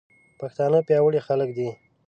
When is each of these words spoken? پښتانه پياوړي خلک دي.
پښتانه 0.39 0.79
پياوړي 0.87 1.19
خلک 1.27 1.49
دي. 1.57 1.69